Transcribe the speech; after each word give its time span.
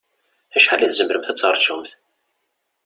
Acḥal 0.55 0.81
i 0.83 0.89
tzemremt 0.89 1.31
ad 1.31 1.37
taṛǧumt? 1.37 1.91